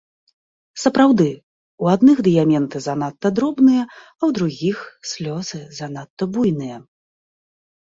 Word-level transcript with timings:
Сапраўды, 0.83 1.27
у 1.83 1.91
адных 1.95 2.17
дыяменты 2.29 2.77
занадта 2.87 3.27
дробныя, 3.43 3.83
а 3.87 3.89
ў 3.91 4.29
другіх 4.41 4.77
слёзы 5.15 5.65
занадта 5.83 6.23
буйныя. 6.37 6.77